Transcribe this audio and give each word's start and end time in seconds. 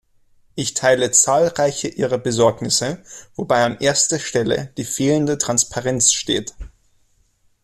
Ich 0.55 0.73
teile 0.73 1.11
zahlreiche 1.11 1.87
Ihrer 1.87 2.17
Besorgnisse, 2.17 3.03
wobei 3.35 3.63
an 3.63 3.77
erster 3.77 4.17
Stelle 4.17 4.73
die 4.75 4.83
fehlende 4.83 5.37
Transparenz 5.37 6.11
steht. 6.11 6.55